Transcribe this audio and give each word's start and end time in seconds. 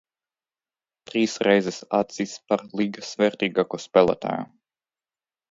Trīs 1.09 1.35
reizes 1.47 1.77
atzīts 1.97 2.33
par 2.53 2.65
līgas 2.81 3.13
vērtīgāko 3.21 3.83
spēlētāju. 3.87 4.51